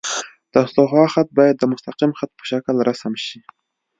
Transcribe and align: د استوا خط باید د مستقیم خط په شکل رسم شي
د 0.51 0.53
استوا 0.65 1.05
خط 1.13 1.27
باید 1.39 1.55
د 1.59 1.63
مستقیم 1.71 2.11
خط 2.19 2.31
په 2.39 2.43
شکل 2.51 2.75
رسم 2.89 3.13
شي 3.25 3.39